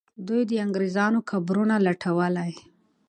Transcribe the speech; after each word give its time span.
دوی 0.27 0.41
د 0.49 0.53
انګریزانو 0.65 1.19
قبرونه 1.29 1.75
لټولې. 1.87 2.51